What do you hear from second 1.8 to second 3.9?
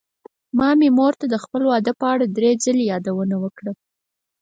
په اړه دری ځلې يادوونه وکړه.